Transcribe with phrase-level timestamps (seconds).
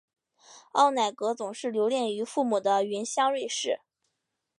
[0.71, 3.81] 奥乃格总是留恋于父母的原乡瑞士。